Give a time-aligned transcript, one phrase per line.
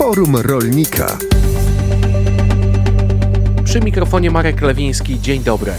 [0.00, 1.18] Forum Rolnika.
[3.64, 5.20] Przy mikrofonie Marek Lewiński.
[5.20, 5.72] Dzień dobry.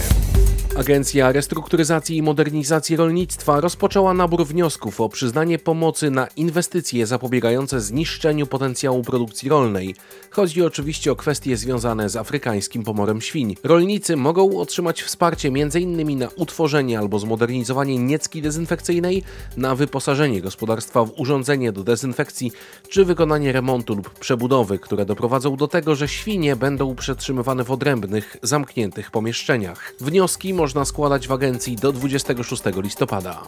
[0.82, 8.48] Agencja Restrukturyzacji i Modernizacji Rolnictwa rozpoczęła nabór wniosków o przyznanie pomocy na inwestycje zapobiegające zniszczeniu
[8.48, 9.96] potencjału produkcji rolnej.
[10.32, 13.56] Chodzi oczywiście o kwestie związane z afrykańskim pomorem świń.
[13.64, 16.20] Rolnicy mogą otrzymać wsparcie m.in.
[16.20, 19.24] na utworzenie albo zmodernizowanie niecki dezynfekcyjnej,
[19.58, 22.52] na wyposażenie gospodarstwa w urządzenie do dezynfekcji,
[22.90, 28.38] czy wykonanie remontu lub przebudowy, które doprowadzą do tego, że świnie będą przetrzymywane w odrębnych,
[28.42, 29.94] zamkniętych pomieszczeniach.
[30.00, 33.42] Wnioski można składać w agencji do 26 listopada.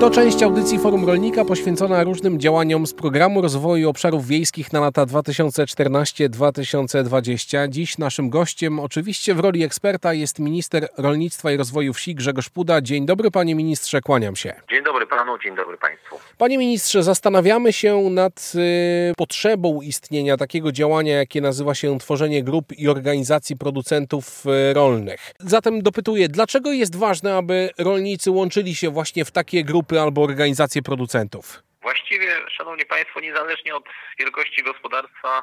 [0.00, 5.06] To część audycji Forum Rolnika poświęcona różnym działaniom z programu rozwoju obszarów wiejskich na lata
[5.06, 7.68] 2014-2020.
[7.68, 12.80] Dziś naszym gościem, oczywiście w roli eksperta, jest minister rolnictwa i rozwoju wsi Grzegorz Puda.
[12.80, 14.54] Dzień dobry, panie ministrze, kłaniam się.
[14.70, 16.16] Dzień dobry panu, dzień dobry państwu.
[16.38, 22.78] Panie ministrze, zastanawiamy się nad y, potrzebą istnienia takiego działania, jakie nazywa się tworzenie grup
[22.78, 25.32] i organizacji producentów y, rolnych.
[25.38, 30.82] Zatem dopytuję, dlaczego jest ważne, aby rolnicy łączyli się właśnie w takie grupy albo organizacje
[30.82, 31.62] producentów?
[31.82, 33.84] Właściwie, szanowni państwo, niezależnie od
[34.18, 35.42] wielkości gospodarstwa,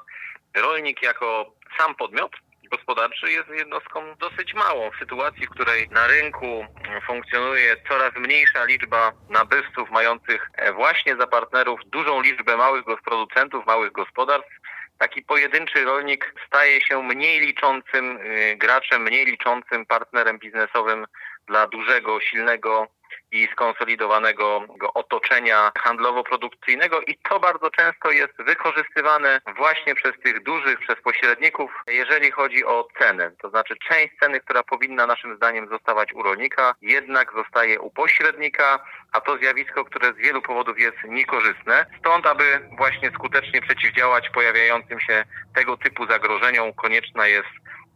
[0.56, 2.32] rolnik jako sam podmiot
[2.70, 6.66] gospodarczy jest jednostką dosyć małą w sytuacji, w której na rynku
[7.08, 14.54] funkcjonuje coraz mniejsza liczba nabywców mających właśnie za partnerów dużą liczbę małych producentów, małych gospodarstw.
[14.98, 21.06] Taki pojedynczy rolnik staje się mniej liczącym y, graczem, mniej liczącym partnerem biznesowym
[21.48, 22.88] dla dużego, silnego
[23.32, 31.02] i skonsolidowanego otoczenia handlowo-produkcyjnego i to bardzo często jest wykorzystywane właśnie przez tych dużych, przez
[31.04, 33.32] pośredników, jeżeli chodzi o cenę.
[33.42, 38.86] To znaczy część ceny, która powinna naszym zdaniem zostawać u rolnika, jednak zostaje u pośrednika,
[39.12, 41.86] a to zjawisko, które z wielu powodów jest niekorzystne.
[42.00, 45.24] Stąd, aby właśnie skutecznie przeciwdziałać pojawiającym się
[45.56, 47.50] tego typu zagrożeniom, konieczna jest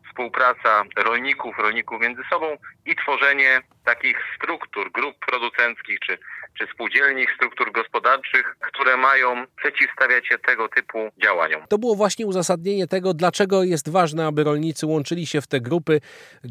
[0.10, 6.18] współpraca rolników, rolników między sobą i tworzenie takich struktur, grup producenckich czy,
[6.58, 11.62] czy spółdzielnych struktur gospodarczych, które mają przeciwstawiać się tego typu działaniom.
[11.70, 16.02] To było właśnie uzasadnienie tego, dlaczego jest ważne, aby rolnicy łączyli się w te grupy,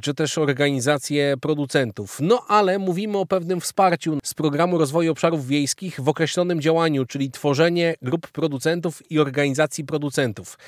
[0.02, 2.16] czy też organizacje producentów.
[2.20, 7.30] No ale mówimy o pewnym wsparciu z programu rozwoju obszarów wiejskich w określonym działaniu, czyli
[7.30, 10.58] tworzenie grup producentów i organizacji producentów.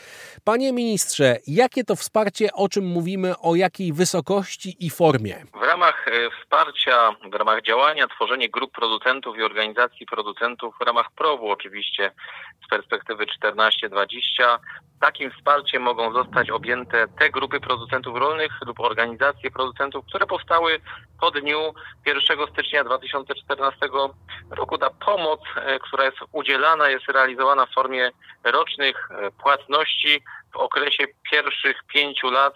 [0.45, 5.37] Panie ministrze, jakie to wsparcie, o czym mówimy, o jakiej wysokości i formie?
[5.81, 11.51] Ramach e, wsparcia, w ramach działania, tworzenie grup producentów i organizacji producentów, w ramach PROW-u
[11.51, 12.13] oczywiście
[12.65, 14.59] z perspektywy 14-20,
[15.01, 20.81] takim wsparciem mogą zostać objęte te grupy producentów rolnych lub organizacje producentów, które powstały
[21.21, 21.75] po dniu
[22.07, 23.89] 1 stycznia 2014
[24.51, 24.79] roku.
[24.79, 28.11] Ta pomoc, e, która jest udzielana, jest realizowana w formie
[28.45, 32.55] rocznych e, płatności w okresie pierwszych pięciu lat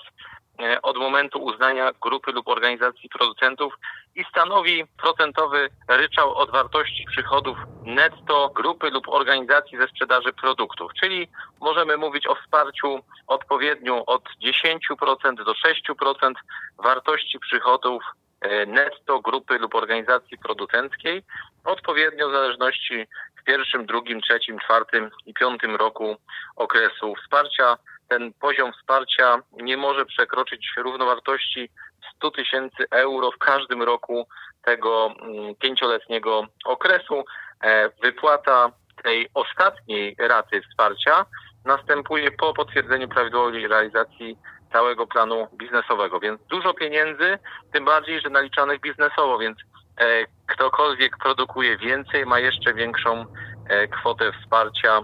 [0.83, 3.79] od momentu uznania grupy lub organizacji producentów
[4.15, 10.93] i stanowi procentowy ryczałt od wartości przychodów netto grupy lub organizacji ze sprzedaży produktów.
[11.01, 11.29] Czyli
[11.61, 16.33] możemy mówić o wsparciu odpowiednio od 10% do 6%
[16.79, 18.03] wartości przychodów
[18.41, 21.23] e, netto grupy lub organizacji producenckiej,
[21.65, 23.07] odpowiednio w zależności
[23.41, 26.17] w pierwszym, drugim, trzecim, czwartym i piątym roku
[26.57, 27.77] okresu wsparcia
[28.09, 31.71] ten poziom wsparcia nie może przekroczyć równowartości
[32.17, 34.27] 100 tysięcy euro w każdym roku
[34.65, 37.25] tego mm, pięcioletniego okresu.
[37.65, 38.71] E, wypłata
[39.03, 41.27] tej ostatniej raty wsparcia
[41.65, 44.39] następuje po potwierdzeniu prawidłowej realizacji
[44.73, 46.21] całego planu biznesowego.
[46.21, 47.39] Więc dużo pieniędzy,
[47.73, 49.59] tym bardziej, że naliczanych biznesowo, więc
[49.99, 53.27] e, ktokolwiek produkuje więcej, ma jeszcze większą
[53.69, 55.01] e, kwotę wsparcia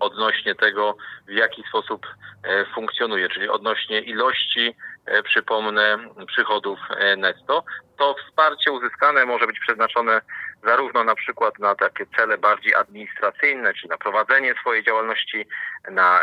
[0.00, 0.96] odnośnie tego,
[1.26, 2.06] w jaki sposób
[2.42, 4.76] e, funkcjonuje, czyli odnośnie ilości,
[5.06, 6.78] e, przypomnę, przychodów
[7.16, 7.64] netto.
[7.98, 10.20] To wsparcie uzyskane może być przeznaczone
[10.64, 15.46] zarówno na przykład na takie cele bardziej administracyjne, czy na prowadzenie swojej działalności,
[15.90, 16.20] na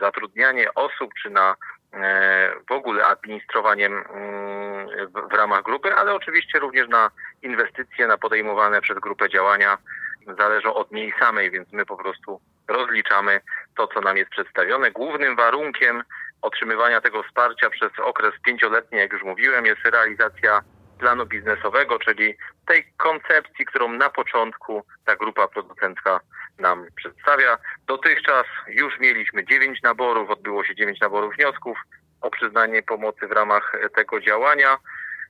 [0.00, 1.56] zatrudnianie osób, czy na
[2.68, 4.88] w ogóle administrowaniem mm,
[5.30, 7.10] w ramach grupy, ale oczywiście również na
[7.42, 9.78] inwestycje, na podejmowane przez grupę działania
[10.34, 13.40] zależą od niej samej, więc my po prostu rozliczamy
[13.76, 14.90] to, co nam jest przedstawione.
[14.90, 16.02] Głównym warunkiem
[16.42, 20.60] otrzymywania tego wsparcia przez okres pięcioletni, jak już mówiłem, jest realizacja
[20.98, 22.34] planu biznesowego, czyli
[22.66, 26.20] tej koncepcji, którą na początku ta grupa producencka
[26.58, 27.58] nam przedstawia.
[27.86, 31.78] Dotychczas już mieliśmy dziewięć naborów, odbyło się dziewięć naborów wniosków
[32.20, 34.78] o przyznanie pomocy w ramach tego działania.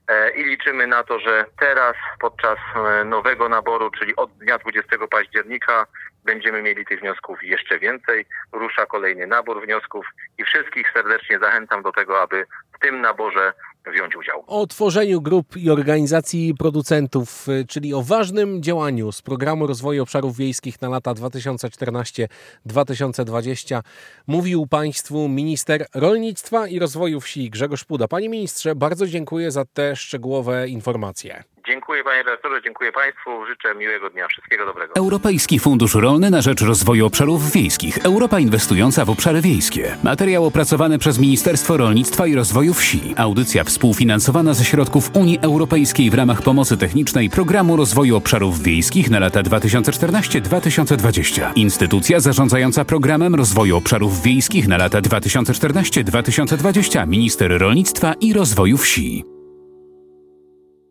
[0.07, 4.97] E, i liczymy na to, że teraz podczas e, nowego naboru, czyli od dnia 20
[5.11, 5.85] października
[6.25, 8.25] będziemy mieli tych wniosków jeszcze więcej.
[8.51, 10.05] Rusza kolejny nabór wniosków
[10.37, 12.45] i wszystkich serdecznie zachęcam do tego, aby
[12.75, 13.53] w tym naborze
[13.91, 14.43] wziąć udział.
[14.47, 20.37] O tworzeniu grup i organizacji producentów, y, czyli o ważnym działaniu z programu rozwoju obszarów
[20.37, 23.81] wiejskich na lata 2014-2020
[24.27, 28.07] mówił Państwu minister rolnictwa i rozwoju wsi Grzegorz Puda.
[28.07, 31.43] Panie ministrze, bardzo dziękuję za te szczegółowe informacje.
[31.67, 34.93] Dziękuję panie redaktorze, dziękuję państwu, życzę miłego dnia, wszystkiego dobrego.
[34.95, 37.97] Europejski Fundusz Rolny na rzecz rozwoju obszarów wiejskich.
[37.97, 39.97] Europa inwestująca w obszary wiejskie.
[40.03, 43.13] Materiał opracowany przez Ministerstwo Rolnictwa i Rozwoju Wsi.
[43.17, 49.19] Audycja współfinansowana ze środków Unii Europejskiej w ramach pomocy technicznej Programu Rozwoju Obszarów Wiejskich na
[49.19, 51.51] lata 2014-2020.
[51.55, 57.07] Instytucja zarządzająca Programem Rozwoju Obszarów Wiejskich na lata 2014-2020.
[57.07, 59.36] Minister Rolnictwa i Rozwoju Wsi.